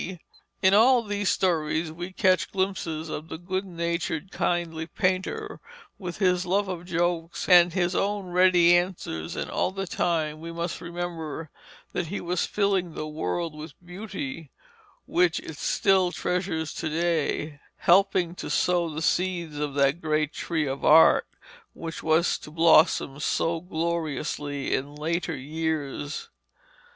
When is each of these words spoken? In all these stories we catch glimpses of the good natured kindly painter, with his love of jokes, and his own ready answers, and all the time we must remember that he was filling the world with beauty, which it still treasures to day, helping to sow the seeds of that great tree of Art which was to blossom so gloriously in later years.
In 0.63 0.73
all 0.73 1.03
these 1.03 1.29
stories 1.29 1.91
we 1.91 2.11
catch 2.11 2.51
glimpses 2.51 3.07
of 3.07 3.29
the 3.29 3.37
good 3.37 3.65
natured 3.65 4.31
kindly 4.31 4.87
painter, 4.87 5.59
with 5.99 6.17
his 6.17 6.43
love 6.43 6.67
of 6.67 6.85
jokes, 6.85 7.47
and 7.47 7.71
his 7.71 7.93
own 7.93 8.25
ready 8.31 8.75
answers, 8.75 9.35
and 9.35 9.51
all 9.51 9.69
the 9.69 9.85
time 9.85 10.39
we 10.41 10.51
must 10.51 10.81
remember 10.81 11.51
that 11.93 12.07
he 12.07 12.19
was 12.19 12.47
filling 12.47 12.95
the 12.95 13.07
world 13.07 13.53
with 13.53 13.75
beauty, 13.85 14.49
which 15.05 15.39
it 15.41 15.57
still 15.59 16.11
treasures 16.11 16.73
to 16.73 16.89
day, 16.89 17.59
helping 17.77 18.33
to 18.33 18.49
sow 18.49 18.89
the 18.89 19.03
seeds 19.03 19.59
of 19.59 19.75
that 19.75 20.01
great 20.01 20.33
tree 20.33 20.65
of 20.65 20.83
Art 20.83 21.27
which 21.75 22.01
was 22.01 22.39
to 22.39 22.49
blossom 22.49 23.19
so 23.19 23.59
gloriously 23.61 24.73
in 24.73 24.95
later 24.95 25.37
years. 25.37 26.31